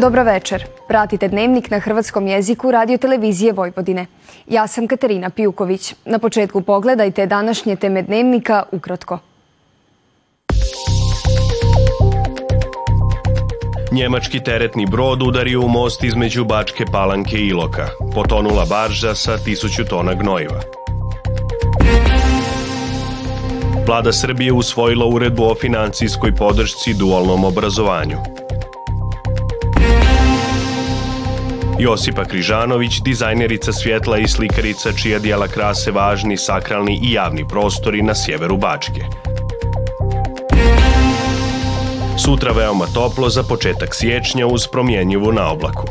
[0.00, 0.64] Dobro večer.
[0.88, 4.06] Pratite dnevnik na hrvatskom jeziku radio televizije Vojvodine.
[4.46, 5.94] Ja sam Katarina Pijuković.
[6.04, 9.18] Na početku pogledajte današnje teme dnevnika ukratko.
[13.92, 17.88] Njemački teretni brod udario u most između Bačke Palanke i Iloka.
[18.14, 20.60] Potonula barža sa tisuću tona gnojiva.
[23.86, 28.37] Vlada Srbije usvojila uredbu o financijskoj podršci dualnom obrazovanju.
[31.78, 38.14] Josipa Križanović, dizajnerica svjetla i slikarica čija dijela krase važni sakralni i javni prostori na
[38.14, 39.04] sjeveru Bačke.
[42.24, 45.88] Sutra veoma toplo za početak siječnja uz promjenjivu na oblaku.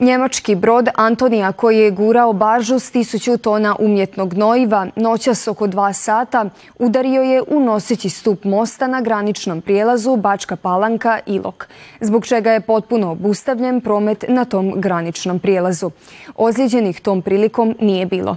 [0.00, 5.92] Njemački brod Antonija koji je gurao baržu s tisuću tona umjetnog gnojiva noćas oko dva
[5.92, 6.44] sata
[6.78, 11.68] udario je u noseći stup mosta na graničnom prijelazu Bačka Palanka Ilok,
[12.00, 15.90] zbog čega je potpuno obustavljen promet na tom graničnom prijelazu.
[16.36, 18.36] Ozlijeđenih tom prilikom nije bilo.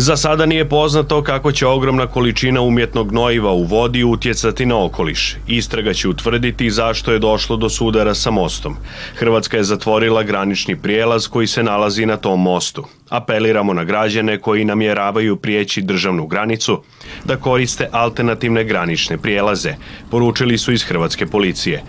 [0.00, 5.36] Za sada nije poznato kako će ogromna količina umjetnog gnojiva u vodi utjecati na okoliš.
[5.46, 8.76] Istraga će utvrditi zašto je došlo do sudara sa mostom.
[9.14, 12.84] Hrvatska je zatvorila granični prijelaz koji se nalazi na tom mostu.
[13.08, 16.82] Apeliramo na građane koji namjeravaju prijeći državnu granicu
[17.24, 19.74] da koriste alternativne granične prijelaze,
[20.10, 21.82] poručili su iz Hrvatske policije.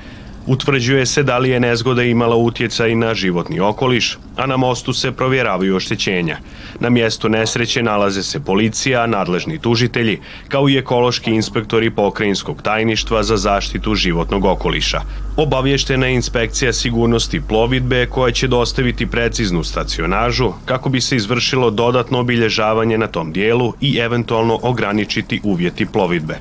[0.50, 5.12] Utvrđuje se da li je nezgoda imala utjecaj na životni okoliš, a na mostu se
[5.12, 6.38] provjeravaju oštećenja.
[6.79, 13.38] Na mjestu nesreće nalaze se policija, nadležni tužitelji, kao i ekološki inspektori pokrajinskog tajništva za
[13.38, 15.01] zaštitu životnog okoliša.
[15.38, 22.19] Obavještena je inspekcija sigurnosti plovidbe koja će dostaviti preciznu stacionažu kako bi se izvršilo dodatno
[22.19, 26.40] obilježavanje na tom dijelu i eventualno ograničiti uvjeti plovidbe.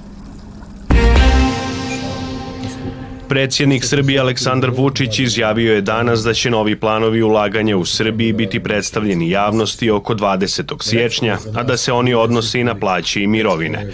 [3.28, 8.60] Predsjednik Srbije Aleksandar Vučić izjavio je danas da će novi planovi ulaganja u Srbiji biti
[8.60, 10.82] predstavljeni javnosti oko 20.
[10.82, 13.86] siječnja, a da se oni odnose i na plaće i mirovine.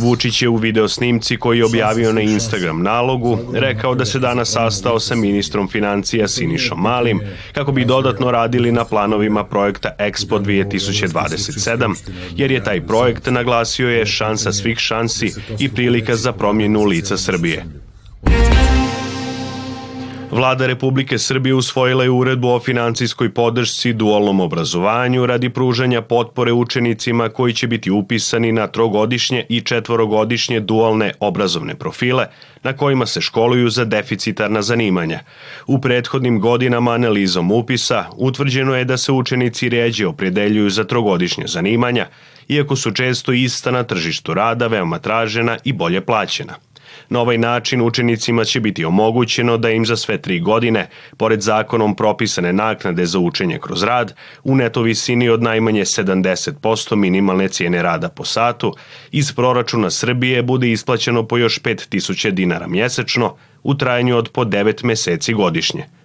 [0.00, 4.50] Vučić je u video snimci koji je objavio na Instagram nalogu rekao da se danas
[4.50, 7.20] sastao sa ministrom financija Sinišom Malim
[7.52, 11.94] kako bi dodatno radili na planovima projekta Expo 2027,
[12.36, 17.81] jer je taj projekt naglasio je šansa svih šansi i prilika za promjenu lica Srbije.
[20.32, 27.28] Vlada Republike Srbije usvojila je uredbu o financijskoj podršci dualnom obrazovanju radi pružanja potpore učenicima
[27.28, 32.26] koji će biti upisani na trogodišnje i četvorogodišnje dualne obrazovne profile
[32.62, 35.20] na kojima se školuju za deficitarna zanimanja.
[35.66, 42.06] U prethodnim godinama analizom upisa utvrđeno je da se učenici ređe opredeljuju za trogodišnje zanimanja,
[42.48, 46.54] iako su često ista na tržištu rada veoma tražena i bolje plaćena.
[47.08, 51.96] Na ovaj način učenicima će biti omogućeno da im za sve tri godine, pored zakonom
[51.96, 54.14] propisane naknade za učenje kroz rad,
[54.44, 58.74] u neto visini od najmanje 70% minimalne cijene rada po satu,
[59.12, 64.84] iz proračuna Srbije bude isplaćeno po još 5000 dinara mjesečno u trajanju od po 9
[64.84, 66.01] meseci godišnje.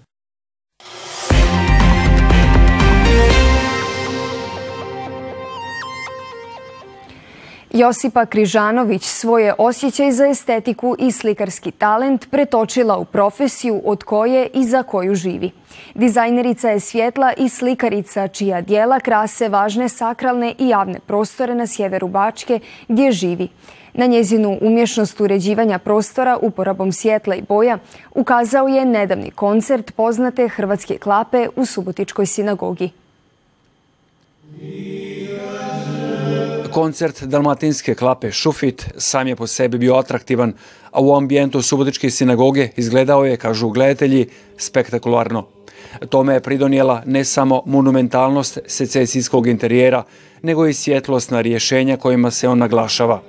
[7.78, 14.66] Josipa Križanović svoje osjećaj za estetiku i slikarski talent pretočila u profesiju od koje i
[14.66, 15.52] za koju živi.
[15.96, 22.08] Dizajnerica je svjetla i slikarica čija dijela krase važne sakralne i javne prostore na sjeveru
[22.08, 23.48] Bačke gdje živi.
[23.94, 27.78] Na njezinu umješnost uređivanja prostora uporabom svjetla i boja
[28.16, 32.90] ukazao je nedavni koncert poznate Hrvatske klape u Subotičkoj sinagogi.
[36.78, 40.54] Koncert dalmatinske klape Šufit sam je po sebi bio atraktivan,
[40.92, 44.28] a u ambijentu Subotičke sinagoge izgledao je, kažu gledatelji,
[44.58, 45.46] spektakularno.
[46.10, 50.04] Tome je pridonijela ne samo monumentalnost secesijskog interijera,
[50.42, 53.22] nego i svjetlosna rješenja kojima se on naglašava.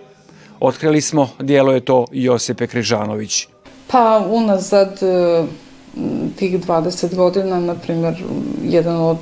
[0.61, 3.47] Otkrili smo, dijelo je to Josipe Križanović.
[3.87, 5.45] Pa unazad e,
[6.37, 8.15] tih 20 godina, na primjer,
[8.63, 9.19] jedan od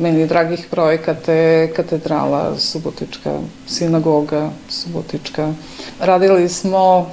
[0.00, 5.52] meni dragih projekata je katedrala Subotička, sinagoga Subotička.
[6.00, 7.10] Radili smo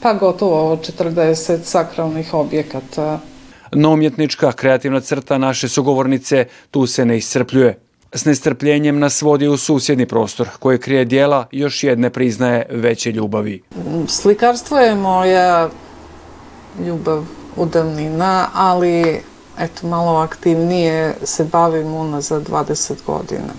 [0.00, 3.20] pa gotovo 40 sakralnih objekata.
[3.72, 7.78] No umjetnička kreativna crta naše sugovornice tu se ne iscrpljuje.
[8.12, 13.62] S nestrpljenjem nas vodi u susjedni prostor koje krije dijela još jedne priznaje veće ljubavi.
[14.08, 15.70] Slikarstvo je moja
[16.86, 17.24] ljubav
[17.56, 19.20] udavnina, ali
[19.58, 23.52] eto, malo aktivnije se bavim unazad 20 godina.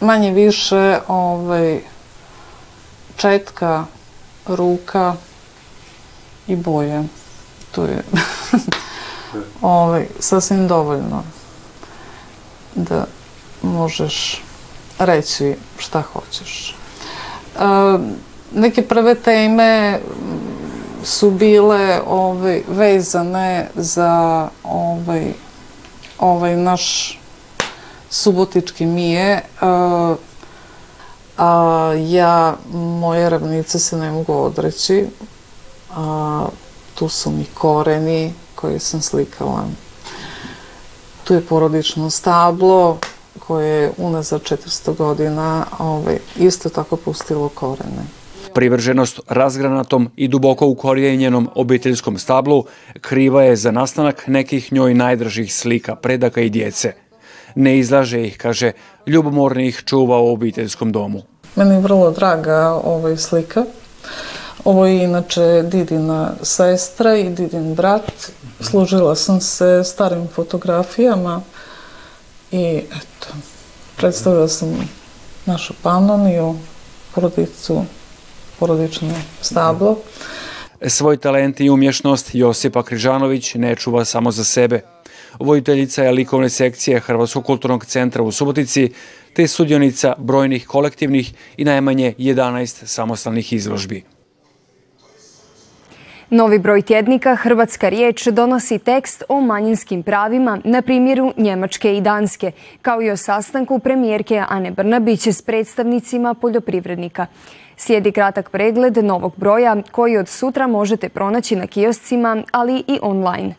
[0.00, 1.80] Manje više ovaj,
[3.16, 3.84] četka,
[4.46, 5.16] ruka
[6.46, 7.04] i boje.
[7.72, 8.02] To je
[9.62, 11.22] ovaj, sasvim dovoljno
[12.74, 13.06] da
[13.62, 14.42] možeš
[14.98, 16.76] reći šta hoćeš.
[17.56, 17.64] E,
[18.54, 20.00] neke prve teme
[21.04, 25.32] su bile ovaj, vezane za ovaj,
[26.18, 27.18] ovaj naš
[28.10, 29.42] subotički mije.
[29.60, 30.14] A,
[31.38, 35.06] a ja, moje ravnice se ne mogu odreći.
[35.96, 36.46] A,
[36.94, 39.64] tu su mi koreni koje sam slikala.
[41.24, 42.98] Tu je porodično stablo
[43.38, 48.23] koje je unazad 400 godina ovaj, isto tako pustilo korene.
[48.54, 52.64] Privrženost razgranatom i duboko ukorijenjenom obiteljskom stablu
[53.00, 56.92] kriva je za nastanak nekih njoj najdražih slika predaka i djece.
[57.54, 58.72] Ne izlaže ih, kaže,
[59.06, 61.22] ljubomorno ih čuva u obiteljskom domu.
[61.56, 63.64] Meni je vrlo draga ovaj slika.
[64.64, 68.30] Ovo je inače Didina sestra i Didin brat.
[68.60, 71.42] Služila sam se starim fotografijama
[72.52, 73.28] i eto,
[73.96, 74.88] predstavila sam
[75.46, 76.54] našu panoniju,
[77.14, 77.84] porodicu
[78.66, 79.96] porodično stablo.
[80.86, 84.80] Svoj talent i umješnost Josipa Križanović ne čuva samo za sebe.
[85.38, 88.90] Vojiteljica je likovne sekcije Hrvatskog kulturnog centra u Subotici,
[89.34, 94.04] te sudionica brojnih kolektivnih i najmanje 11 samostalnih izložbi.
[96.30, 102.52] Novi broj tjednika Hrvatska riječ donosi tekst o manjinskim pravima na primjeru Njemačke i Danske,
[102.82, 107.26] kao i o sastanku premijerke Ane Brnabić s predstavnicima poljoprivrednika.
[107.76, 113.54] Slijedi kratak pregled novog broja koji od sutra možete pronaći na kioscima, ali i online.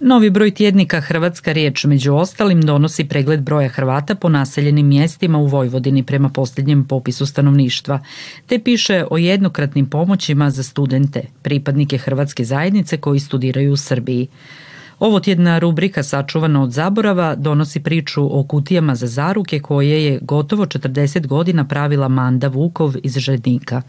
[0.00, 5.46] Novi broj tjednika Hrvatska riječ među ostalim donosi pregled broja Hrvata po naseljenim mjestima u
[5.46, 8.00] Vojvodini prema posljednjem popisu stanovništva,
[8.46, 14.28] te piše o jednokratnim pomoćima za studente, pripadnike Hrvatske zajednice koji studiraju u Srbiji.
[14.98, 20.66] Ovo tjedna rubrika Sačuvana od zaborava donosi priču o kutijama za zaruke koje je gotovo
[20.66, 23.82] 40 godina pravila Manda Vukov iz Žednika.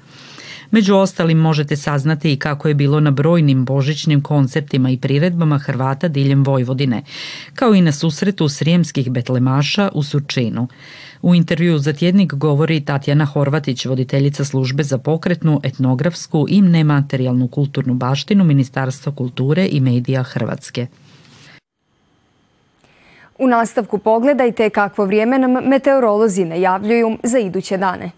[0.71, 6.07] Među ostalim možete saznati i kako je bilo na brojnim božićnim konceptima i priredbama Hrvata
[6.07, 7.03] diljem Vojvodine,
[7.55, 10.67] kao i na susretu srijemskih betlemaša u Surčinu.
[11.21, 17.93] U intervju za tjednik govori Tatjana Horvatić, voditeljica službe za pokretnu, etnografsku i nematerijalnu kulturnu
[17.93, 20.87] baštinu Ministarstva kulture i medija Hrvatske.
[23.39, 28.11] U nastavku pogledajte kakvo vrijeme nam meteorolozi najavljuju za iduće dane.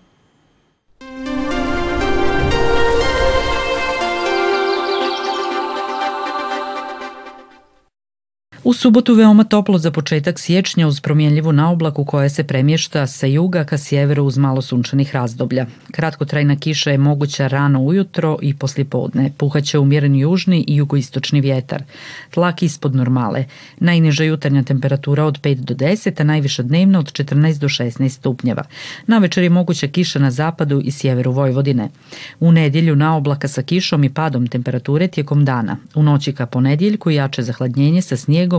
[8.69, 13.63] U subotu veoma toplo za početak siječnja uz promjenljivu naoblaku koja se premješta sa juga
[13.63, 15.65] ka sjeveru uz malo sunčanih razdoblja.
[15.91, 19.31] Kratkotrajna kiša je moguća rano ujutro i poslijepodne.
[19.37, 21.83] Puhaće umjeren južni i jugoistočni vjetar.
[22.31, 23.45] Tlak ispod normale.
[23.79, 28.63] Najniža jutarnja temperatura od 5 do 10, a najviša dnevna od 14 do 16 stupnjeva.
[29.07, 31.89] Na večer je moguća kiša na zapadu i sjeveru Vojvodine.
[32.39, 35.77] U nedjelju naoblaka sa kišom i padom temperature tijekom dana.
[35.95, 38.58] U noći ka ponedjeljku jače zahladnjenje sa snijegom